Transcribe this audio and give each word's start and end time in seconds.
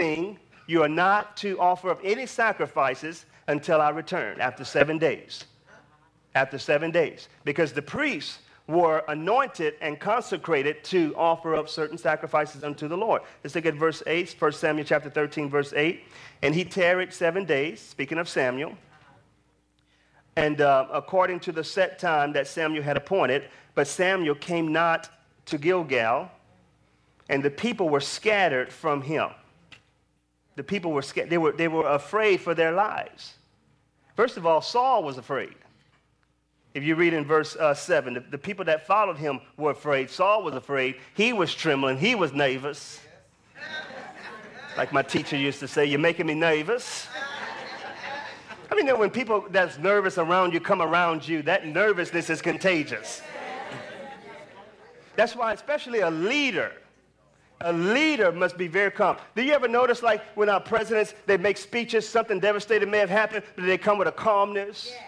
thing, 0.00 0.38
you 0.66 0.82
are 0.82 0.88
not 0.88 1.36
to 1.38 1.60
offer 1.60 1.90
up 1.90 2.00
any 2.02 2.24
sacrifices 2.24 3.26
until 3.48 3.80
I 3.80 3.90
return 3.90 4.40
after 4.40 4.64
seven 4.64 4.98
days. 4.98 5.44
After 6.34 6.58
seven 6.58 6.90
days. 6.90 7.28
Because 7.44 7.72
the 7.72 7.82
priests 7.82 8.38
were 8.66 9.02
anointed 9.08 9.74
and 9.80 9.98
consecrated 9.98 10.82
to 10.84 11.14
offer 11.16 11.56
up 11.56 11.68
certain 11.68 11.98
sacrifices 11.98 12.62
unto 12.62 12.86
the 12.88 12.96
Lord. 12.96 13.22
Let's 13.42 13.54
look 13.54 13.66
at 13.66 13.74
verse 13.74 14.02
8, 14.06 14.36
1 14.38 14.52
Samuel 14.52 14.86
chapter 14.86 15.10
13, 15.10 15.50
verse 15.50 15.72
8. 15.74 16.04
And 16.42 16.54
he 16.54 16.64
tarried 16.64 17.12
seven 17.12 17.44
days, 17.44 17.80
speaking 17.80 18.18
of 18.18 18.28
Samuel. 18.28 18.74
And 20.36 20.60
uh, 20.60 20.86
according 20.92 21.40
to 21.40 21.52
the 21.52 21.64
set 21.64 21.98
time 21.98 22.32
that 22.32 22.46
Samuel 22.46 22.84
had 22.84 22.96
appointed, 22.96 23.48
but 23.74 23.88
Samuel 23.88 24.36
came 24.36 24.72
not 24.72 25.10
to 25.46 25.58
Gilgal, 25.58 26.30
and 27.28 27.42
the 27.42 27.50
people 27.50 27.88
were 27.88 28.00
scattered 28.00 28.72
from 28.72 29.02
him. 29.02 29.30
The 30.60 30.64
people 30.64 30.92
were 30.92 31.00
scared. 31.00 31.30
They 31.30 31.38
were, 31.38 31.52
they 31.52 31.68
were 31.68 31.88
afraid 31.88 32.42
for 32.42 32.54
their 32.54 32.70
lives. 32.70 33.32
First 34.14 34.36
of 34.36 34.44
all, 34.44 34.60
Saul 34.60 35.02
was 35.02 35.16
afraid. 35.16 35.54
If 36.74 36.82
you 36.84 36.96
read 36.96 37.14
in 37.14 37.24
verse 37.24 37.56
uh, 37.56 37.72
7, 37.72 38.12
the, 38.12 38.20
the, 38.20 38.36
people 38.36 38.66
that 38.66 38.86
followed 38.86 39.16
him 39.16 39.40
were 39.56 39.70
afraid. 39.70 40.10
Saul 40.10 40.42
was 40.42 40.54
afraid. 40.54 40.96
He 41.14 41.32
was 41.32 41.54
trembling. 41.54 41.96
He 41.96 42.14
was 42.14 42.34
nervous. 42.34 43.00
Like 44.76 44.92
my 44.92 45.00
teacher 45.00 45.34
used 45.34 45.60
to 45.60 45.66
say, 45.66 45.86
You're 45.86 45.98
making 45.98 46.26
me 46.26 46.34
nervous. 46.34 47.08
I 48.70 48.74
mean, 48.74 48.86
when 48.98 49.08
people 49.08 49.46
that's 49.48 49.78
nervous 49.78 50.18
around 50.18 50.52
you 50.52 50.60
come 50.60 50.82
around 50.82 51.26
you, 51.26 51.40
that 51.44 51.66
nervousness 51.66 52.28
is 52.28 52.42
contagious. 52.42 53.22
That's 55.16 55.34
why, 55.34 55.54
especially 55.54 56.00
a 56.00 56.10
leader, 56.10 56.72
a 57.60 57.72
leader 57.72 58.32
must 58.32 58.56
be 58.56 58.68
very 58.68 58.90
calm. 58.90 59.16
Do 59.34 59.42
you 59.42 59.52
ever 59.52 59.68
notice, 59.68 60.02
like, 60.02 60.22
when 60.34 60.48
our 60.48 60.60
presidents, 60.60 61.14
they 61.26 61.36
make 61.36 61.56
speeches, 61.56 62.08
something 62.08 62.40
devastating 62.40 62.90
may 62.90 62.98
have 62.98 63.10
happened, 63.10 63.44
but 63.54 63.66
they 63.66 63.76
come 63.76 63.98
with 63.98 64.08
a 64.08 64.12
calmness? 64.12 64.92
Yeah. 64.92 65.06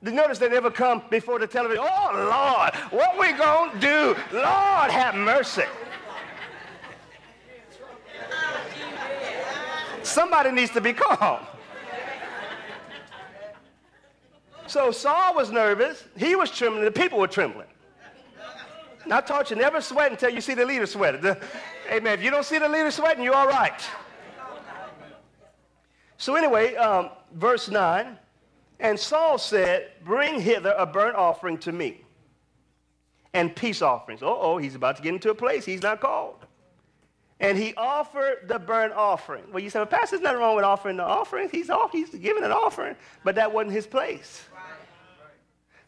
You 0.00 0.12
notice 0.12 0.38
they 0.38 0.48
never 0.48 0.70
come 0.70 1.02
before 1.10 1.38
the 1.38 1.46
television. 1.46 1.84
Oh, 1.88 2.10
Lord, 2.14 2.74
what 2.92 3.18
we 3.18 3.32
going 3.32 3.72
to 3.72 3.78
do? 3.78 4.16
Lord, 4.32 4.90
have 4.90 5.14
mercy. 5.14 5.64
Somebody 10.02 10.52
needs 10.52 10.70
to 10.72 10.80
be 10.80 10.92
calm. 10.92 11.44
So 14.66 14.90
Saul 14.90 15.34
was 15.34 15.50
nervous. 15.50 16.04
He 16.16 16.36
was 16.36 16.50
trembling. 16.50 16.84
The 16.84 16.90
people 16.90 17.18
were 17.18 17.26
trembling. 17.26 17.66
I 19.10 19.20
taught 19.20 19.50
you 19.50 19.56
never 19.56 19.80
sweat 19.80 20.10
until 20.10 20.30
you 20.30 20.40
see 20.40 20.54
the 20.54 20.66
leader 20.66 20.86
sweat. 20.86 21.24
Amen. 21.90 22.12
If 22.14 22.22
you 22.22 22.30
don't 22.30 22.44
see 22.44 22.58
the 22.58 22.68
leader 22.68 22.90
sweating, 22.90 23.24
you're 23.24 23.34
all 23.34 23.48
right. 23.48 23.80
So 26.16 26.34
anyway, 26.34 26.74
um, 26.74 27.10
verse 27.34 27.70
9. 27.70 28.18
And 28.80 28.98
Saul 28.98 29.38
said, 29.38 29.90
Bring 30.04 30.40
hither 30.40 30.74
a 30.76 30.86
burnt 30.86 31.16
offering 31.16 31.58
to 31.58 31.72
me 31.72 32.04
and 33.34 33.54
peace 33.54 33.82
offerings. 33.82 34.22
Oh, 34.22 34.38
oh, 34.40 34.58
he's 34.58 34.74
about 34.74 34.96
to 34.96 35.02
get 35.02 35.14
into 35.14 35.30
a 35.30 35.34
place 35.34 35.64
he's 35.64 35.82
not 35.82 36.00
called. 36.00 36.44
And 37.40 37.56
he 37.56 37.72
offered 37.76 38.48
the 38.48 38.58
burnt 38.58 38.92
offering. 38.94 39.44
Well, 39.52 39.62
you 39.62 39.70
say, 39.70 39.78
well, 39.78 39.86
Pastor, 39.86 40.16
there's 40.16 40.22
nothing 40.22 40.40
wrong 40.40 40.56
with 40.56 40.64
offering 40.64 40.96
the 40.96 41.04
offerings. 41.04 41.52
He's, 41.52 41.70
off, 41.70 41.92
he's 41.92 42.10
giving 42.10 42.42
an 42.42 42.50
offering, 42.50 42.96
but 43.22 43.36
that 43.36 43.52
wasn't 43.52 43.72
his 43.72 43.86
place. 43.86 44.42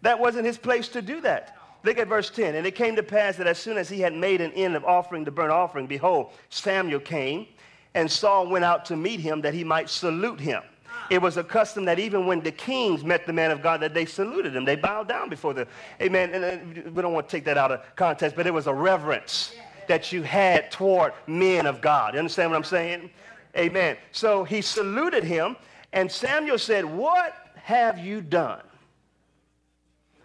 That 0.03 0.19
wasn't 0.19 0.47
his 0.47 0.59
place 0.59 0.89
to 0.91 1.03
do 1.03 1.21
that. 1.23 1.60
Look 1.83 1.99
at 1.99 2.09
verse 2.09 2.31
10. 2.31 2.55
And 2.55 2.67
it 2.67 2.75
came 2.75 2.97
to 2.97 3.03
pass 3.03 3.37
that 3.37 3.47
as 3.47 3.59
soon 3.59 3.79
as 3.79 3.89
he 3.89 4.01
had 4.01 4.15
made 4.15 4.41
an 4.41 4.53
end 4.53 4.77
of 4.77 4.85
offering 4.85 5.25
the 5.25 5.31
burnt 5.31 5.53
offering, 5.53 5.87
behold, 5.87 6.33
Samuel 6.51 7.01
came, 7.01 7.47
and 7.95 8.11
Saul 8.11 8.49
went 8.49 8.65
out 8.65 8.85
to 8.87 8.97
meet 8.97 9.21
him 9.21 9.41
that 9.43 9.55
he 9.55 9.65
might 9.65 9.89
salute 9.89 10.39
him 10.41 10.63
ah. 10.89 11.07
it 11.11 11.21
was 11.21 11.37
a 11.37 11.45
custom 11.45 11.85
that 11.87 11.99
even 11.99 12.27
when 12.27 12.41
the 12.41 12.53
kings 12.53 13.03
met 13.03 13.27
the 13.27 13.33
man 13.33 13.51
of 13.51 13.63
God, 13.63 13.81
that 13.81 13.95
they 13.95 14.05
saluted 14.05 14.55
him. 14.55 14.65
They 14.65 14.77
bowed 14.77 15.09
down 15.09 15.29
before 15.29 15.55
the, 15.55 15.67
amen. 16.01 16.35
And 16.35 16.45
uh, 16.45 16.91
we 16.91 17.03
don't 17.03 17.13
want 17.13 17.29
to 17.29 17.37
take 17.37 17.45
that 17.47 17.59
out 17.59 17.73
of 17.73 17.81
context, 17.97 18.37
but 18.37 18.47
it 18.47 18.55
was 18.55 18.67
a 18.67 18.75
reverence 18.75 19.55
that 19.89 20.13
you 20.13 20.23
had 20.23 20.71
toward 20.71 21.13
men 21.27 21.67
of 21.67 21.81
God. 21.81 22.15
You 22.15 22.21
understand 22.21 22.51
what 22.51 22.57
I'm 22.57 22.65
saying? 22.65 23.11
Amen. 23.57 23.97
So 24.13 24.45
he 24.45 24.61
saluted 24.61 25.25
him, 25.25 25.57
and 25.93 26.11
Samuel 26.11 26.59
said, 26.59 26.85
What 26.85 27.35
have 27.57 27.99
you 27.99 28.21
done? 28.21 28.61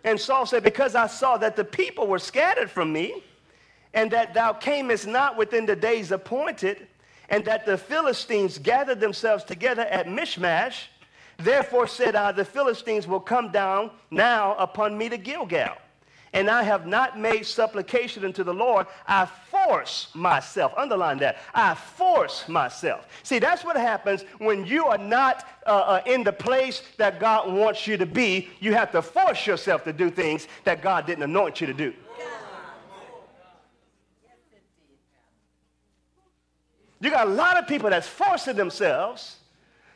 And 0.06 0.20
Saul 0.20 0.46
said, 0.46 0.64
Because 0.64 0.94
I 0.94 1.08
saw 1.08 1.36
that 1.38 1.56
the 1.56 1.66
people 1.66 2.06
were 2.08 2.20
scattered 2.20 2.70
from 2.70 2.94
me, 2.94 3.24
and 3.94 4.12
that 4.12 4.36
thou 4.36 4.54
camest 4.54 5.08
not 5.08 5.36
within 5.36 5.66
the 5.66 5.76
days 5.76 6.12
appointed, 6.12 6.88
and 7.28 7.44
that 7.46 7.66
the 7.66 7.78
Philistines 7.78 8.60
gathered 8.60 9.00
themselves 9.00 9.44
together 9.44 9.82
at 9.82 10.08
Michmash, 10.08 10.90
Therefore 11.38 11.88
said 11.88 12.16
I, 12.16 12.32
the 12.32 12.46
Philistines 12.46 13.08
will 13.08 13.20
come 13.20 13.52
down 13.52 13.92
now 14.12 14.56
upon 14.56 14.98
me 14.98 15.10
to 15.10 15.18
Gilgal. 15.18 15.76
And 16.34 16.50
I 16.50 16.64
have 16.64 16.86
not 16.86 17.20
made 17.20 17.46
supplication 17.46 18.24
unto 18.24 18.44
the 18.44 18.54
Lord. 18.54 18.88
I 19.08 19.26
force 19.66 20.10
myself. 20.14 20.74
Underline 20.78 21.18
that. 21.20 21.38
I 21.54 21.76
force 21.76 22.48
myself. 22.48 23.08
See, 23.24 23.40
that's 23.40 23.64
what 23.64 23.76
happens 23.76 24.24
when 24.38 24.66
you 24.66 24.86
are 24.86 24.98
not 24.98 25.48
uh, 25.66 25.70
uh, 25.70 26.02
in 26.06 26.24
the 26.24 26.34
place 26.34 26.84
that 26.98 27.20
God 27.20 27.52
wants 27.52 27.88
you 27.88 27.98
to 27.98 28.06
be. 28.06 28.50
You 28.60 28.74
have 28.74 28.92
to 28.92 29.02
force 29.02 29.46
yourself 29.48 29.84
to 29.86 29.94
do 29.94 30.10
things 30.10 30.48
that 30.64 30.82
God 30.82 31.06
didn't 31.06 31.24
anoint 31.24 31.62
you 31.62 31.68
to 31.68 31.74
do. 31.74 31.94
You 37.02 37.12
got 37.12 37.28
a 37.28 37.32
lot 37.32 37.58
of 37.58 37.68
people 37.68 37.90
that's 37.90 38.08
forcing 38.08 38.56
themselves 38.56 39.38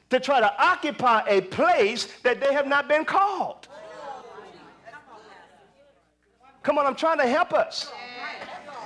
to 0.09 0.19
try 0.19 0.39
to 0.39 0.63
occupy 0.63 1.23
a 1.27 1.41
place 1.41 2.07
that 2.23 2.39
they 2.41 2.53
have 2.53 2.67
not 2.67 2.87
been 2.87 3.05
called. 3.05 3.67
Come 6.61 6.77
on, 6.77 6.85
I'm 6.85 6.95
trying 6.95 7.19
to 7.19 7.27
help 7.27 7.53
us. 7.53 7.91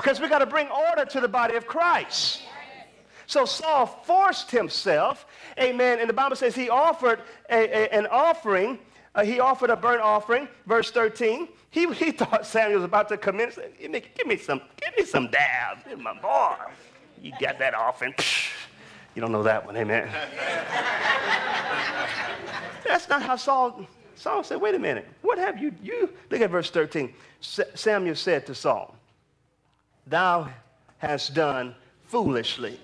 Because 0.04 0.20
we 0.20 0.28
got 0.28 0.40
to 0.40 0.46
bring 0.46 0.68
order 0.68 1.06
to 1.06 1.22
the 1.22 1.28
body 1.28 1.56
of 1.56 1.66
Christ. 1.66 2.42
So 3.26 3.46
Saul 3.46 3.86
forced 3.86 4.52
himself, 4.52 5.26
amen. 5.58 6.00
And 6.00 6.10
the 6.10 6.14
Bible 6.14 6.36
says 6.36 6.54
he 6.54 6.70
offered 6.70 7.22
a, 7.50 7.56
a, 7.56 7.94
an 7.94 8.08
offering. 8.08 8.80
Uh, 9.16 9.24
he 9.24 9.40
offered 9.40 9.70
a 9.70 9.78
burnt 9.78 10.02
offering, 10.02 10.50
verse 10.66 10.92
13. 10.92 11.48
He, 11.70 11.92
he 11.94 12.12
thought 12.20 12.46
Samuel 12.46 12.80
was 12.80 12.86
about 12.86 13.08
to 13.10 13.16
say, 13.52 13.72
give 13.80 13.92
me, 13.92 14.04
give 14.16 14.28
me 14.28 14.38
some, 14.38 14.62
give 14.82 14.98
me 14.98 15.06
some 15.06 15.32
dab, 15.32 15.78
my 15.98 16.20
boy 16.20 16.56
you 17.24 17.32
got 17.40 17.58
that 17.60 17.74
off 17.74 18.02
and 18.02 18.16
psh, 18.18 18.52
you 19.16 19.22
don't 19.22 19.32
know 19.32 19.44
that 19.44 19.66
one, 19.66 19.78
amen. 19.78 20.10
That's 22.86 23.08
not 23.08 23.24
how 23.24 23.38
Saul, 23.38 23.88
Saul 24.16 24.44
said, 24.44 24.60
wait 24.60 24.76
a 24.76 24.80
minute, 24.80 25.08
what 25.22 25.40
have 25.40 25.58
you, 25.58 25.74
you, 25.82 26.14
look 26.30 26.42
at 26.42 26.50
verse 26.50 26.70
13. 26.70 27.14
Samuel 27.40 28.16
said 28.16 28.46
to 28.46 28.54
Saul, 28.54 28.94
thou 30.08 30.50
hast 30.98 31.34
done 31.34 31.76
foolishly. 32.06 32.80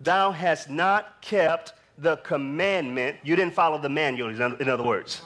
Thou 0.00 0.30
hast 0.30 0.70
not 0.70 1.20
kept 1.20 1.74
the 1.98 2.16
commandment. 2.18 3.16
You 3.22 3.36
didn't 3.36 3.54
follow 3.54 3.78
the 3.78 3.88
manual, 3.88 4.28
in 4.30 4.68
other 4.68 4.84
words. 4.84 5.22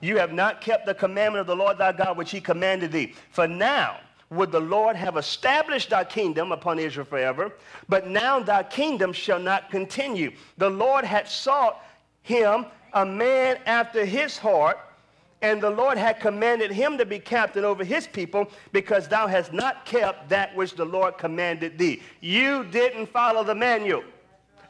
You 0.00 0.16
have 0.18 0.32
not 0.32 0.62
kept 0.62 0.86
the 0.86 0.94
commandment 0.94 1.42
of 1.42 1.46
the 1.46 1.56
Lord 1.56 1.76
thy 1.76 1.92
God, 1.92 2.16
which 2.16 2.30
he 2.30 2.40
commanded 2.40 2.90
thee. 2.90 3.14
For 3.30 3.46
now, 3.46 3.98
would 4.30 4.50
the 4.52 4.60
Lord 4.60 4.96
have 4.96 5.16
established 5.16 5.90
thy 5.90 6.04
kingdom 6.04 6.52
upon 6.52 6.78
Israel 6.78 7.04
forever, 7.04 7.52
but 7.88 8.08
now 8.08 8.40
thy 8.40 8.62
kingdom 8.62 9.12
shall 9.12 9.40
not 9.40 9.70
continue. 9.70 10.32
The 10.56 10.70
Lord 10.70 11.04
had 11.04 11.28
sought 11.28 11.84
him 12.22 12.66
a 12.94 13.04
man 13.04 13.58
after 13.66 14.04
his 14.04 14.38
heart, 14.38 14.78
and 15.42 15.60
the 15.60 15.70
Lord 15.70 15.96
had 15.96 16.20
commanded 16.20 16.70
him 16.70 16.98
to 16.98 17.06
be 17.06 17.18
captain 17.18 17.64
over 17.64 17.82
his 17.82 18.06
people 18.06 18.50
because 18.72 19.08
thou 19.08 19.26
hast 19.26 19.52
not 19.52 19.86
kept 19.86 20.28
that 20.28 20.54
which 20.54 20.74
the 20.74 20.84
Lord 20.84 21.16
commanded 21.16 21.78
thee. 21.78 22.02
You 22.20 22.64
didn't 22.64 23.06
follow 23.06 23.42
the 23.42 23.54
manual 23.54 24.04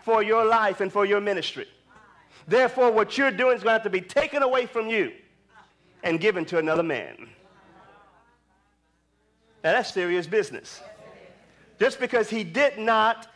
for 0.01 0.23
your 0.23 0.45
life 0.45 0.81
and 0.81 0.93
for 0.93 1.05
your 1.05 1.21
ministry. 1.21 1.67
Therefore, 2.47 2.91
what 2.91 3.19
you're 3.19 3.31
doing 3.31 3.57
is 3.57 3.63
going 3.63 3.71
to 3.71 3.83
have 3.83 3.83
to 3.83 3.91
be 3.91 4.01
taken 4.01 4.43
away 4.43 4.67
from 4.67 4.89
you 4.89 5.13
and 6.03 6.21
given 6.21 6.45
to 6.47 6.59
another 6.59 6.83
man. 6.83 7.29
Now 9.63 9.73
that's 9.73 9.93
serious 9.93 10.27
business. 10.27 10.81
Just 11.79 11.99
because 11.99 12.31
he 12.31 12.45
did 12.45 12.79
not, 12.79 13.27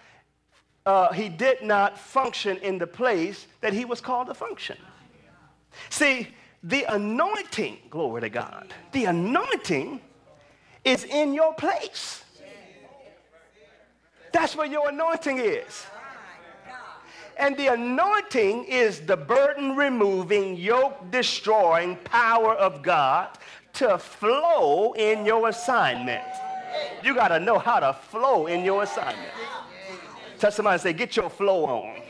uh, 0.87 1.13
he 1.13 1.29
did 1.29 1.63
not 1.63 1.99
function 1.99 2.59
in 2.59 2.79
the 2.79 2.87
place 2.87 3.47
that 3.61 3.73
he 3.73 3.85
was 3.85 4.01
called 4.01 4.29
to 4.29 4.35
function. 4.35 4.77
See, 5.91 6.29
the 6.65 6.85
anointing, 6.89 7.77
glory 7.91 8.23
to 8.23 8.31
God, 8.31 8.73
the 8.93 9.05
anointing 9.05 10.01
is 10.83 11.05
in 11.05 11.35
your 11.35 11.55
place. 11.55 12.25
That's 14.33 14.57
where 14.57 14.67
your 14.67 14.89
anointing 14.89 15.39
is. 15.39 15.87
And 17.37 17.57
the 17.57 17.69
anointing 17.69 18.65
is 18.65 19.01
the 19.01 19.17
burden 19.17 19.77
removing, 19.77 20.57
yoke 20.57 21.11
destroying 21.11 21.97
power 22.05 22.55
of 22.55 22.83
God 22.83 23.29
to 23.75 23.99
flow 23.99 24.93
in 24.95 25.27
your 25.27 25.49
assignment. 25.49 26.25
You 27.03 27.15
got 27.15 27.29
to 27.29 27.41
know 27.41 27.59
how 27.59 27.81
to 27.81 27.93
flow 27.93 28.47
in 28.47 28.65
your 28.65 28.85
assignment. 28.85 29.31
Touch 30.39 30.55
somebody 30.55 30.79
say, 30.79 30.93
get 30.93 31.17
your 31.17 31.29
flow 31.29 31.67
on. 31.67 32.01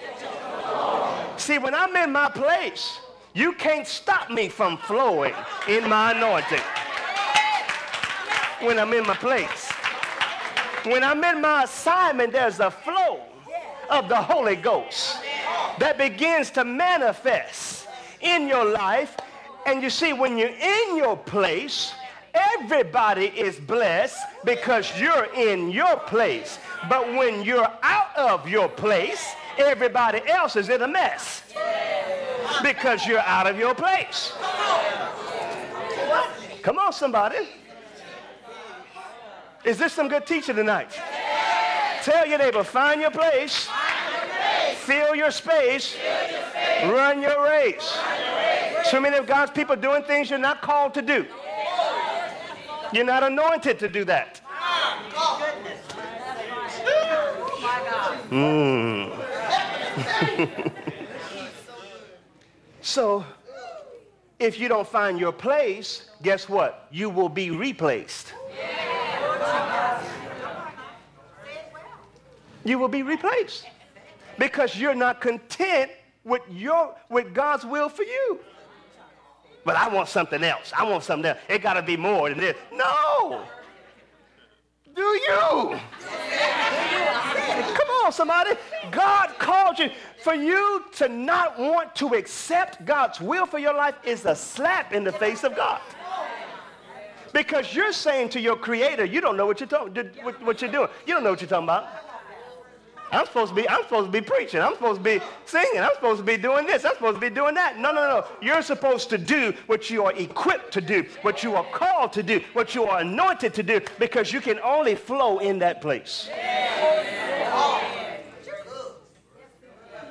See, 1.38 1.58
when 1.58 1.74
I'm 1.74 1.94
in 1.96 2.12
my 2.12 2.28
place, 2.28 3.00
you 3.34 3.52
can't 3.52 3.86
stop 3.86 4.30
me 4.30 4.48
from 4.48 4.76
flowing 4.78 5.34
in 5.68 5.88
my 5.88 6.12
anointing. 6.12 6.62
When 8.60 8.78
I'm 8.78 8.92
in 8.92 9.04
my 9.04 9.16
place. 9.16 9.72
When 10.84 11.02
I'm 11.02 11.22
in 11.24 11.40
my 11.40 11.64
assignment, 11.64 12.32
there's 12.32 12.60
a 12.60 12.70
flow 12.70 13.22
of 13.90 14.08
the 14.08 14.16
Holy 14.16 14.54
Ghost 14.54 15.18
that 15.78 15.98
begins 15.98 16.50
to 16.52 16.64
manifest 16.64 17.88
in 18.20 18.46
your 18.46 18.64
life. 18.64 19.16
And 19.66 19.82
you 19.82 19.90
see, 19.90 20.12
when 20.12 20.38
you're 20.38 20.48
in 20.48 20.96
your 20.96 21.16
place, 21.16 21.92
everybody 22.34 23.26
is 23.26 23.58
blessed 23.58 24.18
because 24.44 25.00
you're 25.00 25.26
in 25.34 25.70
your 25.70 25.96
place. 25.96 26.58
But 26.88 27.08
when 27.14 27.42
you're 27.42 27.70
out 27.82 28.16
of 28.16 28.48
your 28.48 28.68
place, 28.68 29.26
everybody 29.58 30.20
else 30.28 30.54
is 30.54 30.68
in 30.68 30.82
a 30.82 30.88
mess 30.88 31.42
because 32.64 33.06
you're 33.06 33.20
out 33.20 33.46
of 33.46 33.58
your 33.58 33.74
place. 33.74 34.32
Come 36.62 36.78
on, 36.78 36.94
somebody. 36.94 37.46
Is 39.64 39.76
this 39.76 39.92
some 39.92 40.08
good 40.08 40.26
teaching 40.26 40.56
tonight? 40.56 40.90
Tell 42.02 42.26
your 42.26 42.38
neighbor, 42.38 42.64
find 42.64 43.02
your 43.02 43.10
place, 43.10 43.68
fill 44.76 45.14
your 45.14 45.30
space, 45.30 45.94
run 46.84 47.20
your 47.20 47.44
race. 47.44 47.98
So 48.84 48.98
many 48.98 49.18
of 49.18 49.26
God's 49.26 49.52
people 49.52 49.76
doing 49.76 50.02
things 50.02 50.30
you're 50.30 50.38
not 50.38 50.62
called 50.62 50.94
to 50.94 51.02
do. 51.02 51.26
You're 52.92 53.04
not 53.04 53.24
anointed 53.24 53.78
to 53.78 53.88
do 53.90 54.04
that. 54.06 54.40
Mm. 58.30 59.12
so, 62.94 63.24
if 64.38 64.60
you 64.60 64.68
don't 64.68 64.86
find 64.86 65.18
your 65.18 65.32
place, 65.32 66.10
guess 66.22 66.48
what? 66.48 66.86
You 66.92 67.10
will 67.10 67.28
be 67.28 67.50
replaced. 67.50 68.32
You 72.64 72.78
will 72.78 72.88
be 72.88 73.02
replaced 73.02 73.66
because 74.38 74.76
you're 74.76 74.94
not 74.94 75.20
content 75.20 75.90
with 76.22 76.42
your 76.48 76.94
with 77.10 77.34
God's 77.34 77.66
will 77.66 77.88
for 77.88 78.04
you. 78.04 78.38
But 79.64 79.74
I 79.74 79.88
want 79.88 80.08
something 80.08 80.44
else. 80.44 80.72
I 80.78 80.84
want 80.84 81.02
something 81.02 81.30
else. 81.30 81.38
It 81.48 81.62
got 81.62 81.74
to 81.74 81.82
be 81.82 81.96
more 81.96 82.28
than 82.28 82.38
this. 82.38 82.56
No. 82.72 83.42
Do 84.94 85.02
you? 85.02 85.80
On, 88.04 88.12
somebody. 88.12 88.50
God 88.90 89.28
called 89.38 89.78
you. 89.78 89.90
For 90.22 90.34
you 90.34 90.84
to 90.96 91.08
not 91.08 91.58
want 91.58 91.94
to 91.96 92.14
accept 92.14 92.84
God's 92.84 93.20
will 93.20 93.46
for 93.46 93.58
your 93.58 93.74
life 93.74 93.94
is 94.04 94.26
a 94.26 94.36
slap 94.36 94.92
in 94.92 95.04
the 95.04 95.12
face 95.12 95.42
of 95.42 95.56
God. 95.56 95.80
Because 97.32 97.74
you're 97.74 97.92
saying 97.92 98.28
to 98.30 98.40
your 98.40 98.56
creator, 98.56 99.04
you 99.04 99.20
don't 99.20 99.36
know 99.36 99.46
what 99.46 99.58
you're, 99.58 99.68
talking, 99.68 100.06
what 100.22 100.60
you're 100.60 100.70
doing. 100.70 100.88
You 101.06 101.14
don't 101.14 101.24
know 101.24 101.30
what 101.30 101.40
you're 101.40 101.48
talking 101.48 101.64
about. 101.64 101.88
I'm 103.10 103.26
supposed 103.26 103.50
to 103.50 103.54
be, 103.54 103.68
I'm 103.68 103.82
supposed 103.82 104.06
to 104.06 104.12
be 104.12 104.20
preaching. 104.20 104.60
I'm 104.60 104.74
supposed 104.74 104.98
to 104.98 105.04
be 105.04 105.20
singing. 105.46 105.80
I'm 105.80 105.94
supposed 105.94 106.18
to 106.18 106.24
be 106.24 106.36
doing 106.36 106.66
this. 106.66 106.84
I'm 106.84 106.94
supposed 106.94 107.16
to 107.16 107.20
be 107.20 107.30
doing 107.30 107.54
that. 107.54 107.78
No, 107.78 107.92
no, 107.92 108.08
no. 108.08 108.26
You're 108.42 108.62
supposed 108.62 109.08
to 109.10 109.18
do 109.18 109.54
what 109.66 109.88
you 109.88 110.04
are 110.04 110.12
equipped 110.12 110.72
to 110.74 110.80
do, 110.80 111.06
what 111.22 111.42
you 111.42 111.54
are 111.54 111.64
called 111.72 112.12
to 112.14 112.22
do, 112.22 112.40
what 112.54 112.74
you 112.74 112.84
are 112.84 113.00
anointed 113.00 113.54
to 113.54 113.62
do, 113.62 113.80
because 113.98 114.32
you 114.32 114.40
can 114.40 114.58
only 114.60 114.94
flow 114.94 115.38
in 115.38 115.58
that 115.60 115.80
place. 115.80 116.28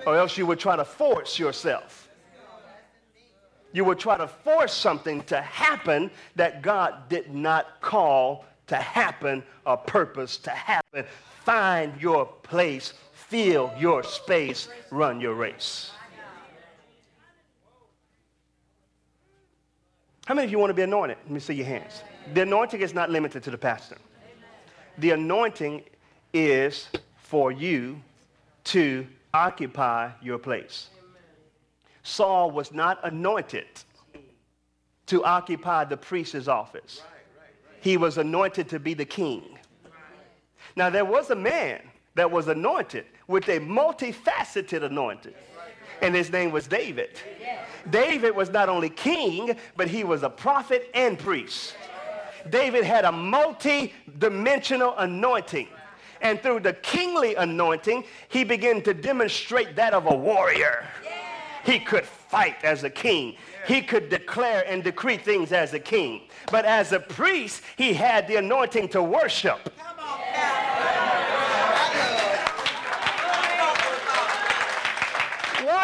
Or 0.06 0.18
else 0.18 0.38
you 0.38 0.46
would 0.46 0.60
try 0.60 0.76
to 0.76 0.86
force 0.86 1.40
yourself. 1.40 2.10
You 3.72 3.86
would 3.86 4.00
try 4.00 4.18
to 4.18 4.28
force 4.28 4.74
something 4.74 5.24
to 5.24 5.42
happen 5.42 6.12
that 6.36 6.62
God 6.62 7.10
did 7.10 7.34
not 7.34 7.82
call 7.82 8.46
to 8.68 8.76
happen 8.76 9.44
or 9.66 9.78
purpose 9.78 10.38
to 10.38 10.52
happen 10.52 11.06
Find 11.44 12.00
your 12.02 12.26
place, 12.26 12.94
fill 13.12 13.74
your 13.78 14.02
space, 14.02 14.70
run 14.92 15.20
your 15.20 15.34
race. 15.34 15.92
How 20.26 20.34
many 20.34 20.46
of 20.46 20.52
you 20.52 20.58
want 20.58 20.70
to 20.70 20.74
be 20.74 20.84
anointed? 20.84 21.18
Let 21.24 21.32
me 21.32 21.42
see 21.42 21.56
your 21.56 21.66
hands. 21.66 22.02
The 22.34 22.44
anointing 22.44 22.80
is 22.80 22.94
not 22.94 23.10
limited 23.10 23.44
to 23.44 23.52
the 23.52 23.58
pastor. 23.58 23.98
The 25.00 25.12
anointing 25.12 25.84
is 26.32 26.88
for 27.18 27.52
you 27.52 28.02
to 28.66 29.06
occupy 29.34 30.12
your 30.22 30.38
place. 30.38 30.90
Saul 32.04 32.52
was 32.52 32.72
not 32.72 33.00
anointed 33.04 33.66
to 35.08 35.24
occupy 35.24 35.86
the 35.86 35.98
priest's 35.98 36.48
office. 36.48 37.02
He 37.82 37.98
was 37.98 38.18
anointed 38.18 38.70
to 38.70 38.80
be 38.80 38.94
the 38.94 39.06
king. 39.06 39.58
Now, 40.76 40.90
there 40.90 41.06
was 41.06 41.30
a 41.30 41.36
man 41.36 41.82
that 42.16 42.30
was 42.30 42.48
anointed 42.48 43.06
with 43.28 43.48
a 43.50 43.60
multifaceted 43.60 44.84
anointing, 44.84 45.34
and 46.02 46.16
his 46.16 46.32
name 46.32 46.52
was 46.52 46.68
David. 46.68 47.20
David 47.90 48.36
was 48.36 48.50
not 48.50 48.70
only 48.70 48.90
king, 48.90 49.56
but 49.76 49.88
he 49.88 50.04
was 50.04 50.24
a 50.24 50.30
prophet 50.30 50.90
and 50.94 51.18
priest. 51.18 51.76
David 52.50 52.84
had 52.84 53.06
a 53.06 53.12
multi 53.12 53.94
dimensional 54.20 54.96
anointing. 54.98 55.68
And 56.24 56.42
through 56.42 56.62
the 56.62 56.74
kingly 56.74 57.36
anointing, 57.36 58.06
he 58.30 58.44
began 58.46 58.82
to 58.84 58.94
demonstrate 58.94 59.76
that 59.76 59.94
of 59.94 60.06
a 60.08 60.16
warrior. 60.16 60.88
He 61.66 61.80
could 61.80 62.06
fight 62.06 62.56
as 62.64 62.84
a 62.84 62.90
king. 62.90 63.36
He 63.68 63.82
could 63.82 64.10
declare 64.10 64.66
and 64.68 64.84
decree 64.84 65.18
things 65.18 65.52
as 65.52 65.74
a 65.74 65.80
king. 65.80 66.22
But 66.52 66.66
as 66.66 66.92
a 66.92 67.00
priest, 67.00 67.62
he 67.78 67.94
had 67.94 68.28
the 68.28 68.38
anointing 68.38 68.90
to 68.90 69.04
worship. 69.04 69.70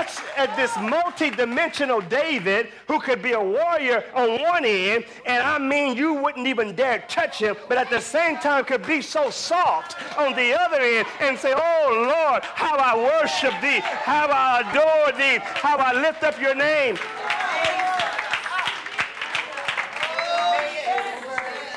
Watch 0.10 0.24
at 0.38 0.56
this 0.56 0.76
multi-dimensional 0.78 2.02
David 2.02 2.70
who 2.88 3.00
could 3.00 3.22
be 3.22 3.34
a 3.34 3.42
warrior 3.42 4.04
on 4.14 4.42
one 4.42 4.66
end, 4.66 5.06
and 5.26 5.44
I 5.44 5.58
mean 5.60 5.96
you 5.96 6.14
wouldn't 6.14 6.48
even 6.48 6.76
dare 6.76 7.04
touch 7.08 7.40
him, 7.40 7.56
but 7.68 7.78
at 7.78 7.90
the 7.90 8.00
same 8.00 8.38
time 8.38 8.66
could 8.66 8.86
be 8.86 9.02
so 9.02 9.30
soft 9.30 9.96
on 10.18 10.36
the 10.36 10.60
other 10.60 10.80
end 10.80 11.08
and 11.20 11.38
say, 11.38 11.54
Oh 11.56 11.90
Lord, 11.92 12.44
how 12.44 12.78
I 12.78 12.96
worship 12.96 13.54
thee, 13.62 13.80
how 13.80 14.28
I 14.28 14.62
adore 14.62 15.18
thee, 15.18 15.40
how 15.42 15.78
I 15.78 15.94
lift 15.94 16.24
up 16.24 16.40
your 16.40 16.56
name. 16.56 16.98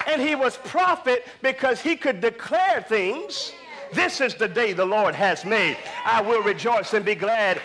And 0.06 0.20
he 0.20 0.34
was 0.34 0.58
prophet 0.58 1.26
because 1.40 1.80
he 1.80 1.96
could 1.96 2.20
declare 2.20 2.82
things. 2.82 3.52
This 3.92 4.20
is 4.20 4.34
the 4.34 4.48
day 4.48 4.72
the 4.72 4.84
Lord 4.84 5.14
has 5.14 5.44
made. 5.44 5.76
I 6.04 6.20
will 6.20 6.42
rejoice 6.42 6.92
and 6.92 7.04
be 7.04 7.14
glad. 7.14 7.60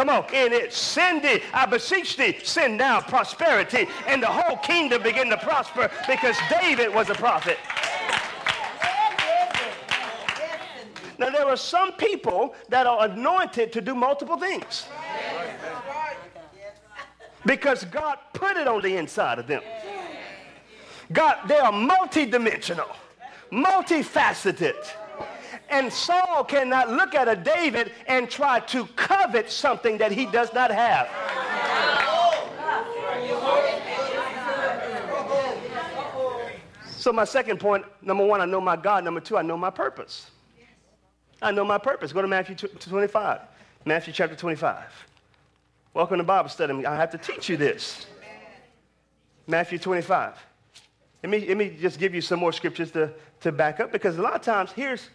Come 0.00 0.08
on, 0.08 0.24
in 0.32 0.54
it. 0.54 0.72
Send 0.72 1.22
thee, 1.22 1.42
I 1.52 1.66
beseech 1.66 2.16
thee, 2.16 2.38
send 2.42 2.78
now 2.78 3.02
prosperity. 3.02 3.86
And 4.06 4.22
the 4.22 4.28
whole 4.28 4.56
kingdom 4.56 5.02
begin 5.02 5.28
to 5.28 5.36
prosper 5.36 5.90
because 6.08 6.38
David 6.48 6.94
was 6.94 7.10
a 7.10 7.14
prophet. 7.14 7.58
Now, 11.18 11.28
there 11.28 11.46
are 11.46 11.54
some 11.54 11.92
people 11.92 12.54
that 12.70 12.86
are 12.86 13.08
anointed 13.10 13.74
to 13.74 13.82
do 13.82 13.94
multiple 13.94 14.38
things 14.38 14.86
because 17.44 17.84
God 17.84 18.16
put 18.32 18.56
it 18.56 18.66
on 18.66 18.80
the 18.80 18.96
inside 18.96 19.38
of 19.38 19.46
them. 19.46 19.60
God, 21.12 21.46
they 21.46 21.58
are 21.58 21.72
multidimensional, 21.72 22.88
multifaceted. 23.52 24.82
And 25.70 25.92
Saul 25.92 26.44
cannot 26.44 26.90
look 26.90 27.14
at 27.14 27.28
a 27.28 27.36
David 27.36 27.92
and 28.06 28.28
try 28.28 28.60
to 28.60 28.86
covet 28.96 29.50
something 29.50 29.98
that 29.98 30.12
he 30.12 30.26
does 30.26 30.52
not 30.52 30.70
have. 30.70 31.08
So 37.00 37.12
my 37.12 37.24
second 37.24 37.60
point, 37.60 37.84
number 38.02 38.26
one, 38.26 38.42
I 38.42 38.44
know 38.44 38.60
my 38.60 38.76
God. 38.76 39.04
Number 39.04 39.20
two, 39.20 39.38
I 39.38 39.42
know 39.42 39.56
my 39.56 39.70
purpose. 39.70 40.30
I 41.40 41.50
know 41.50 41.64
my 41.64 41.78
purpose. 41.78 42.12
Go 42.12 42.20
to 42.20 42.28
Matthew 42.28 42.54
25. 42.54 43.40
Matthew 43.86 44.12
chapter 44.12 44.36
25. 44.36 44.84
Welcome 45.94 46.18
to 46.18 46.24
Bible 46.24 46.50
study. 46.50 46.84
I 46.84 46.94
have 46.96 47.10
to 47.12 47.18
teach 47.18 47.48
you 47.48 47.56
this. 47.56 48.06
Matthew 49.46 49.78
25. 49.78 50.34
Let 51.22 51.30
me, 51.30 51.46
let 51.48 51.56
me 51.56 51.76
just 51.80 51.98
give 51.98 52.14
you 52.14 52.20
some 52.20 52.38
more 52.38 52.52
scriptures 52.52 52.90
to, 52.92 53.12
to 53.40 53.50
back 53.50 53.80
up 53.80 53.92
because 53.92 54.18
a 54.18 54.22
lot 54.22 54.34
of 54.34 54.42
times 54.42 54.70
here's, 54.72 55.08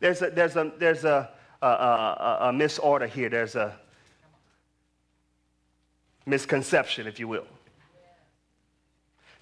there's 0.00 0.22
a, 0.22 0.30
there's 0.30 0.56
a, 0.56 0.72
there's 0.78 1.04
a, 1.04 1.30
a, 1.62 1.66
a, 1.66 2.38
a 2.42 2.52
misorder 2.52 3.06
here. 3.06 3.28
There's 3.28 3.54
a 3.54 3.78
misconception, 6.26 7.06
if 7.06 7.20
you 7.20 7.28
will. 7.28 7.46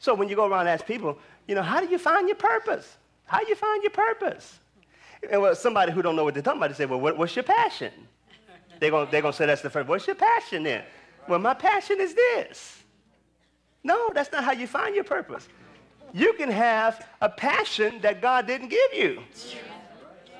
So 0.00 0.14
when 0.14 0.28
you 0.28 0.36
go 0.36 0.46
around 0.46 0.60
and 0.60 0.70
ask 0.70 0.86
people, 0.86 1.18
you 1.46 1.54
know, 1.54 1.62
how 1.62 1.80
do 1.80 1.86
you 1.86 1.98
find 1.98 2.28
your 2.28 2.36
purpose? 2.36 2.96
How 3.24 3.40
do 3.40 3.48
you 3.48 3.56
find 3.56 3.82
your 3.82 3.90
purpose? 3.90 4.58
And 5.30 5.42
well, 5.42 5.54
somebody 5.54 5.92
who 5.92 6.02
don't 6.02 6.16
know 6.16 6.24
what 6.24 6.34
they're 6.34 6.42
talking 6.42 6.60
about, 6.60 6.68
they 6.70 6.76
say, 6.76 6.86
well, 6.86 7.00
what, 7.00 7.18
what's 7.18 7.34
your 7.34 7.42
passion? 7.42 7.92
They're 8.80 8.90
going 8.90 9.08
they're 9.10 9.22
gonna 9.22 9.32
say 9.32 9.46
that's 9.46 9.62
the 9.62 9.70
first. 9.70 9.88
What's 9.88 10.06
your 10.06 10.14
passion 10.14 10.62
then? 10.62 10.84
Well, 11.26 11.40
my 11.40 11.54
passion 11.54 12.00
is 12.00 12.14
this. 12.14 12.82
No, 13.82 14.10
that's 14.14 14.30
not 14.30 14.44
how 14.44 14.52
you 14.52 14.66
find 14.66 14.94
your 14.94 15.04
purpose. 15.04 15.48
You 16.14 16.32
can 16.34 16.50
have 16.50 17.06
a 17.20 17.28
passion 17.28 18.00
that 18.02 18.22
God 18.22 18.46
didn't 18.46 18.68
give 18.68 18.94
you. 18.94 19.22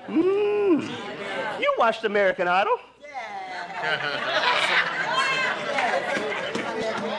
Mm. 0.07 0.89
You 1.59 1.73
watched 1.77 2.03
American 2.03 2.47
Idol. 2.47 2.77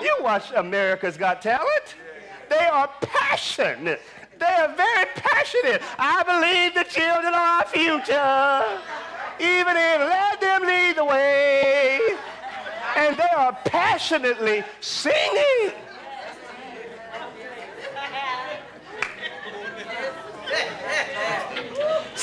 you 0.03 0.17
watched 0.21 0.53
America's 0.55 1.17
Got 1.17 1.43
Talent. 1.43 1.95
They 2.49 2.67
are 2.67 2.89
passionate. 3.01 4.01
They 4.39 4.47
are 4.47 4.75
very 4.75 5.07
passionate. 5.15 5.83
I 5.99 6.23
believe 6.25 6.75
the 6.75 6.85
children 6.91 7.35
are 7.35 7.61
our 7.61 7.67
future. 7.67 8.65
Even 9.39 9.77
if 9.77 10.01
let 10.01 10.41
them 10.41 10.63
lead 10.63 10.97
the 10.97 11.05
way. 11.05 12.01
And 12.97 13.17
they 13.17 13.31
are 13.37 13.53
passionately 13.65 14.65
singing. 14.81 15.73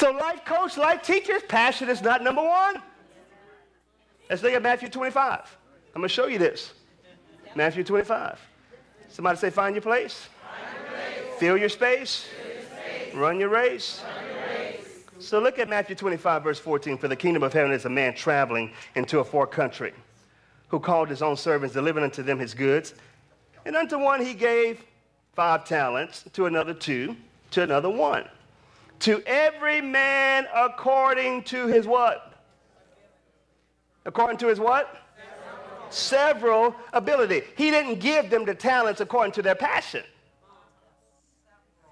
So 0.08 0.14
life 0.14 0.46
coach, 0.46 0.78
life 0.78 1.02
teachers, 1.02 1.42
passion 1.50 1.90
is 1.90 2.02
not 2.02 2.24
number 2.24 2.42
one. 2.42 2.82
Let's 4.30 4.42
look 4.42 4.54
at 4.54 4.62
Matthew 4.62 4.88
25. 4.88 5.58
I'm 5.94 6.00
going 6.00 6.08
to 6.08 6.08
show 6.08 6.28
you 6.28 6.40
this. 6.40 6.72
Matthew 7.56 7.84
25. 7.84 8.40
Somebody 9.10 9.38
say, 9.38 9.50
find 9.50 9.76
your 9.76 9.82
place. 9.82 10.30
Find 10.42 10.78
your 10.78 10.94
place. 10.94 11.40
Fill 11.40 11.58
your 11.58 11.68
space. 11.68 12.24
Fill 12.24 12.54
your 12.54 12.64
space. 12.64 13.16
Run, 13.16 13.38
your 13.38 13.50
race. 13.50 14.02
Run 14.02 14.28
your 14.30 14.38
race. 14.46 15.04
So 15.20 15.42
look 15.42 15.60
at 15.60 15.68
Matthew 15.68 15.98
25, 15.98 16.42
verse 16.42 16.60
14. 16.60 16.98
For 16.98 17.10
the 17.10 17.16
kingdom 17.18 17.44
of 17.44 17.52
heaven 17.52 17.74
is 17.74 17.84
a 17.84 17.90
man 17.90 18.16
traveling 18.16 18.72
into 18.96 19.20
a 19.20 19.26
far 19.26 19.46
country 19.46 19.92
who 20.70 20.80
called 20.80 21.10
his 21.10 21.22
own 21.22 21.36
servants, 21.36 21.74
delivered 21.74 22.04
unto 22.04 22.24
them 22.24 22.40
his 22.40 22.54
goods. 22.54 22.94
And 23.66 23.76
unto 23.76 24.00
one 24.00 24.26
he 24.26 24.36
gave 24.36 24.86
five 25.34 25.66
talents, 25.66 26.24
to 26.32 26.46
another 26.46 26.74
two, 26.74 27.18
to 27.52 27.64
another 27.64 27.90
one 27.90 28.24
to 29.00 29.22
every 29.25 29.82
man 29.82 30.48
according 30.56 31.44
to 31.44 31.68
his 31.68 31.86
what? 31.86 32.34
According 34.06 34.38
to 34.38 34.48
his 34.48 34.60
what? 34.60 35.04
Several. 35.89 36.75
Ability. 36.94 37.44
He 37.58 37.72
didn't 37.72 38.00
give 38.00 38.30
them 38.30 38.46
the 38.46 38.56
talents 38.56 39.01
according 39.01 39.34
to 39.34 39.42
their 39.42 39.56
passion. 39.56 40.04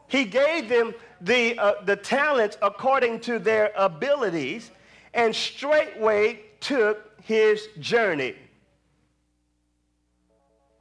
He 0.07 0.25
gave 0.25 0.69
them 0.69 0.93
the, 1.21 1.57
uh, 1.57 1.73
the 1.83 1.95
talents 1.95 2.57
according 2.61 3.21
to 3.21 3.39
their 3.39 3.71
abilities 3.75 4.71
and 5.13 5.35
straightway 5.35 6.41
took 6.59 7.11
his 7.23 7.67
journey. 7.79 8.35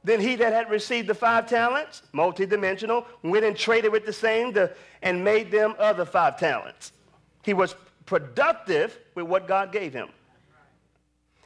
Then 0.05 0.21
he 0.21 0.35
that 0.35 0.53
had 0.53 0.69
received 0.69 1.07
the 1.07 1.15
five 1.15 1.49
talents, 1.49 2.03
multidimensional, 2.13 3.05
went 3.23 3.43
and 3.43 3.57
traded 3.57 3.91
with 3.91 4.05
the 4.05 4.13
same 4.13 4.55
and 5.01 5.23
made 5.23 5.49
them 5.49 5.73
other 5.79 6.05
five 6.05 6.37
talents. 6.37 6.91
He 7.43 7.55
was 7.55 7.75
productive 8.05 8.99
with 9.15 9.25
what 9.25 9.47
God 9.47 9.71
gave 9.71 9.93
him. 9.93 10.09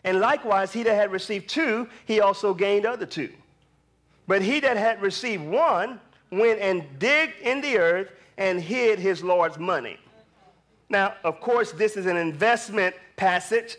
And 0.03 0.19
likewise, 0.19 0.73
he 0.73 0.83
that 0.83 0.93
had 0.93 1.09
received 1.09 1.47
two, 1.47 1.87
he 2.05 2.19
also 2.19 2.53
gained 2.53 2.85
other 2.85 3.05
two. 3.05 3.29
But 4.27 4.41
he 4.41 4.59
that 4.59 4.75
had 4.75 5.01
received 5.01 5.43
one 5.43 6.01
went 6.29 6.59
and 6.59 6.83
digged 6.99 7.39
in 7.41 7.61
the 7.61 7.77
earth 7.77 8.11
and 8.37 8.61
hid 8.61 8.99
his 8.99 9.23
Lord's 9.23 9.57
money. 9.57 9.97
Now, 10.89 11.13
of 11.23 11.39
course, 11.39 11.71
this 11.71 11.95
is 11.95 12.07
an 12.07 12.17
investment 12.17 12.93
passage, 13.15 13.77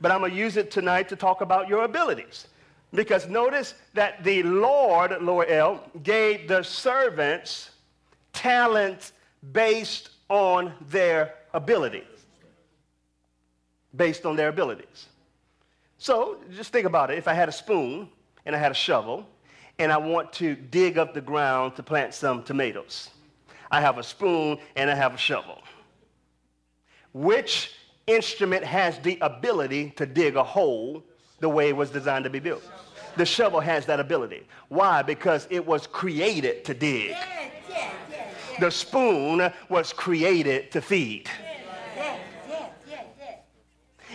but 0.00 0.10
I'm 0.10 0.20
going 0.20 0.30
to 0.30 0.36
use 0.36 0.56
it 0.56 0.70
tonight 0.70 1.10
to 1.10 1.16
talk 1.16 1.42
about 1.42 1.68
your 1.68 1.84
abilities. 1.84 2.46
Because 2.94 3.26
notice 3.26 3.74
that 3.94 4.22
the 4.22 4.42
Lord, 4.42 5.22
lower 5.22 5.46
L, 5.46 5.82
gave 6.02 6.46
the 6.46 6.62
servants 6.62 7.70
talents 8.32 9.12
based 9.52 10.10
on 10.28 10.72
their 10.88 11.34
abilities. 11.54 12.04
Based 13.96 14.26
on 14.26 14.36
their 14.36 14.48
abilities. 14.48 15.08
So 15.98 16.38
just 16.50 16.72
think 16.72 16.86
about 16.86 17.10
it. 17.10 17.18
If 17.18 17.28
I 17.28 17.34
had 17.34 17.48
a 17.48 17.52
spoon 17.52 18.08
and 18.44 18.54
I 18.54 18.58
had 18.58 18.72
a 18.72 18.74
shovel 18.74 19.26
and 19.78 19.92
I 19.92 19.96
want 19.96 20.32
to 20.34 20.54
dig 20.54 20.98
up 20.98 21.14
the 21.14 21.20
ground 21.20 21.76
to 21.76 21.82
plant 21.82 22.12
some 22.12 22.42
tomatoes, 22.42 23.10
I 23.70 23.80
have 23.80 23.98
a 23.98 24.02
spoon 24.02 24.58
and 24.76 24.90
I 24.90 24.94
have 24.94 25.14
a 25.14 25.18
shovel. 25.18 25.62
Which 27.14 27.72
instrument 28.06 28.64
has 28.64 28.98
the 28.98 29.18
ability 29.20 29.90
to 29.96 30.04
dig 30.04 30.36
a 30.36 30.44
hole 30.44 31.04
the 31.42 31.48
way 31.48 31.68
it 31.68 31.76
was 31.76 31.90
designed 31.90 32.24
to 32.24 32.30
be 32.30 32.38
built? 32.38 32.62
The 33.16 33.26
shovel 33.26 33.60
has 33.60 33.84
that 33.86 34.00
ability. 34.00 34.46
Why? 34.68 35.02
Because 35.02 35.46
it 35.50 35.66
was 35.66 35.86
created 35.86 36.64
to 36.64 36.72
dig. 36.72 37.10
Yes, 37.10 37.52
yes, 37.68 37.94
yes, 38.10 38.60
the 38.60 38.70
spoon 38.70 39.52
was 39.68 39.92
created 39.92 40.70
to 40.70 40.80
feed. 40.80 41.28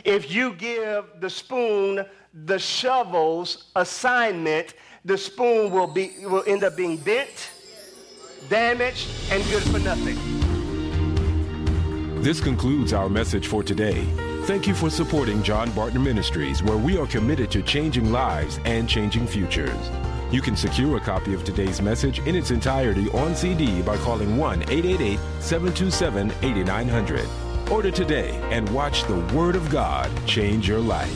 If 0.04 0.32
you 0.32 0.54
give 0.54 1.06
the 1.20 1.30
spoon 1.30 2.06
the 2.46 2.58
shovel's 2.58 3.66
assignment, 3.76 4.76
the 5.04 5.18
spoon 5.18 5.72
will, 5.72 5.88
be, 5.88 6.14
will 6.22 6.44
end 6.48 6.64
up 6.64 6.78
being 6.78 6.98
bent, 6.98 7.52
damaged, 8.48 9.10
and 9.32 9.44
good 9.46 9.64
for 9.64 9.80
nothing. 9.80 10.18
This 12.22 12.40
concludes 12.40 12.94
our 12.94 13.10
message 13.10 13.48
for 13.48 13.64
today. 13.64 14.08
Thank 14.48 14.66
you 14.66 14.74
for 14.74 14.90
supporting 14.90 15.44
John 15.44 15.70
Barton 15.74 16.02
Ministries, 16.02 16.64
where 16.64 16.78
we 16.78 16.98
are 16.98 17.06
committed 17.06 17.52
to 17.52 17.62
changing 17.62 18.14
lives 18.14 18.62
and 18.64 18.88
changing 18.88 19.28
futures. 19.28 19.92
You 20.32 20.42
can 20.42 20.56
secure 20.56 20.96
a 20.96 21.02
copy 21.02 21.34
of 21.34 21.44
today's 21.44 21.82
message 21.82 22.20
in 22.20 22.34
its 22.34 22.50
entirety 22.50 23.10
on 23.10 23.36
CD 23.36 23.82
by 23.82 23.98
calling 23.98 24.38
1 24.38 24.62
888 24.70 25.20
727 25.42 26.32
8900. 26.42 27.28
Order 27.70 27.92
today 27.92 28.40
and 28.50 28.70
watch 28.70 29.04
the 29.04 29.20
Word 29.36 29.58
of 29.58 29.70
God 29.70 30.10
change 30.26 30.66
your 30.66 30.80
life. 30.80 31.12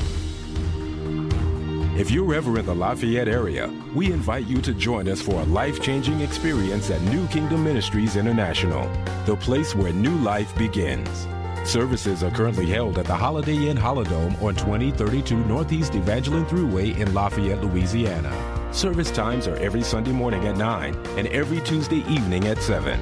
If 1.97 2.11
you're 2.11 2.33
ever 2.33 2.59
in 2.59 2.65
the 2.65 2.75
Lafayette 2.75 3.29
area, 3.29 3.73
we 3.95 4.11
invite 4.11 4.45
you 4.45 4.61
to 4.61 4.73
join 4.73 5.07
us 5.07 5.21
for 5.21 5.35
a 5.39 5.45
life 5.45 5.81
changing 5.81 6.19
experience 6.19 6.89
at 6.89 7.01
New 7.03 7.25
Kingdom 7.27 7.63
Ministries 7.63 8.17
International, 8.17 8.91
the 9.25 9.37
place 9.37 9.73
where 9.73 9.93
new 9.93 10.17
life 10.17 10.53
begins. 10.57 11.27
Services 11.65 12.23
are 12.23 12.31
currently 12.31 12.65
held 12.65 12.97
at 12.97 13.05
the 13.05 13.15
Holiday 13.15 13.69
Inn 13.69 13.77
Holidome 13.77 14.41
on 14.41 14.55
2032 14.55 15.45
Northeast 15.45 15.95
Evangeline 15.95 16.45
Thruway 16.45 16.97
in 16.97 17.13
Lafayette, 17.13 17.63
Louisiana. 17.63 18.33
Service 18.73 19.11
times 19.11 19.47
are 19.47 19.55
every 19.57 19.83
Sunday 19.83 20.11
morning 20.11 20.47
at 20.47 20.57
9 20.57 20.95
and 21.17 21.27
every 21.27 21.61
Tuesday 21.61 22.03
evening 22.09 22.45
at 22.47 22.57
7. 22.61 22.99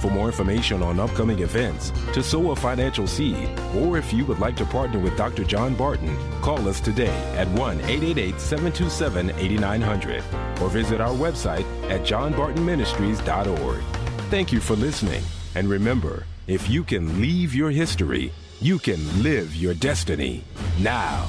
For 0.00 0.10
more 0.10 0.26
information 0.26 0.82
on 0.82 1.00
upcoming 1.00 1.38
events, 1.38 1.90
to 2.12 2.22
sow 2.22 2.50
a 2.50 2.56
financial 2.56 3.06
seed, 3.06 3.48
or 3.76 3.96
if 3.98 4.12
you 4.12 4.24
would 4.26 4.40
like 4.40 4.56
to 4.56 4.64
partner 4.66 4.98
with 4.98 5.16
Dr. 5.16 5.44
John 5.44 5.74
Barton, 5.74 6.16
call 6.42 6.68
us 6.68 6.80
today 6.80 7.16
at 7.36 7.48
1 7.48 7.80
888 7.80 8.40
727 8.40 9.30
8900 9.30 10.24
or 10.60 10.68
visit 10.68 11.00
our 11.00 11.14
website 11.14 11.64
at 11.88 12.02
johnbartonministries.org. 12.02 13.82
Thank 14.28 14.52
you 14.52 14.60
for 14.60 14.74
listening, 14.74 15.22
and 15.54 15.68
remember, 15.68 16.26
if 16.46 16.68
you 16.68 16.82
can 16.84 17.20
leave 17.20 17.54
your 17.54 17.70
history, 17.70 18.32
you 18.60 18.78
can 18.78 19.22
live 19.22 19.54
your 19.54 19.74
destiny 19.74 20.44
now. 20.80 21.28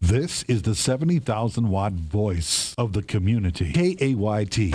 This 0.00 0.44
is 0.44 0.62
the 0.62 0.74
70,000 0.74 1.68
watt 1.68 1.92
voice 1.92 2.74
of 2.78 2.92
the 2.92 3.02
community. 3.02 3.72
KAYT, 3.72 4.72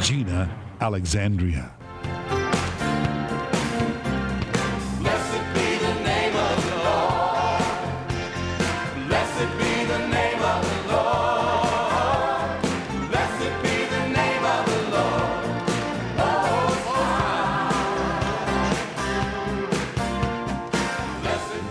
Jena 0.00 0.50
Alexandria. 0.80 1.77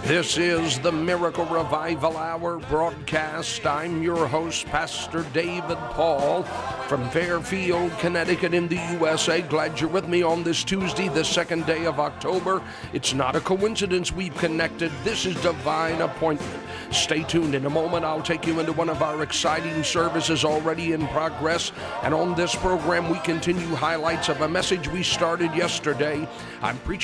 This 0.08 0.38
is 0.38 0.80
the 0.80 0.92
Miracle 0.94 1.44
Revival 1.48 2.16
Hour 2.16 2.60
broadcast. 2.70 3.66
I'm 3.68 4.02
your 4.02 4.26
host, 4.26 4.66
Pastor 4.68 5.26
David 5.34 5.78
Paul. 5.92 6.46
from 6.88 7.10
Fairfield, 7.10 7.92
Connecticut, 8.00 8.54
in 8.54 8.70
the 8.70 8.80
USA. 8.94 9.42
Glad 9.42 9.82
you're 9.82 9.90
with 9.90 10.08
me 10.08 10.24
on 10.24 10.42
this 10.42 10.64
Tuesday, 10.64 11.10
the 11.10 11.26
second 11.26 11.66
day 11.66 11.86
of 11.86 12.00
October. 12.00 12.62
It's 12.94 13.14
not 13.14 13.36
a 13.36 13.42
coincidence 13.42 14.14
we've 14.14 14.36
connected. 14.38 14.90
This 15.04 15.26
is 15.26 15.36
divine 15.42 16.00
appointment. 16.00 16.64
Stay 16.92 17.24
tuned. 17.24 17.56
In 17.56 17.66
a 17.66 17.70
moment, 17.70 18.06
I'll 18.06 18.22
take 18.22 18.48
you 18.48 18.62
into 18.62 18.72
one 18.72 18.88
of 18.88 19.02
our 19.02 19.22
exciting 19.22 19.84
services 19.84 20.46
already 20.46 20.94
in 20.94 21.06
progress. 21.10 21.74
And 22.04 22.14
on 22.14 22.36
this 22.36 22.56
program, 22.56 23.10
we 23.10 23.20
continue 23.20 23.68
highlights 23.76 24.30
of 24.30 24.40
a 24.40 24.48
message 24.48 24.88
we 24.88 25.04
started 25.04 25.54
yesterday. 25.54 26.26
I'm 26.62 26.78
preaching 26.80 26.98